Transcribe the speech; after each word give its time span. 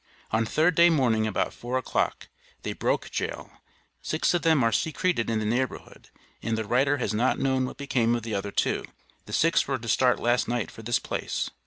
On 0.31 0.47
third 0.47 0.73
day 0.73 0.89
morning 0.89 1.27
about 1.27 1.53
four 1.53 1.77
o'clock, 1.77 2.27
they 2.63 2.73
broke 2.73 3.11
jail; 3.11 3.51
six 4.01 4.33
of 4.33 4.41
them 4.41 4.63
are 4.63 4.71
secreted 4.71 5.29
in 5.29 5.37
the 5.37 5.45
neighborhood, 5.45 6.09
and 6.41 6.57
the 6.57 6.65
writer 6.65 6.97
has 6.97 7.13
not 7.13 7.37
known 7.37 7.65
what 7.65 7.77
became 7.77 8.15
of 8.15 8.23
the 8.23 8.33
other 8.33 8.49
two. 8.49 8.83
The 9.27 9.33
six 9.33 9.67
were 9.67 9.77
to 9.77 9.87
start 9.87 10.19
last 10.19 10.47
night 10.47 10.71
for 10.71 10.81
this 10.81 10.97
place. 10.97 11.51